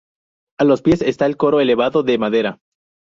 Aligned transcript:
A 0.59 0.63
los 0.63 0.81
pies 0.81 1.03
está 1.03 1.27
el 1.27 1.37
coro 1.37 1.61
elevado, 1.61 2.01
de 2.01 2.17
madera. 2.17 2.57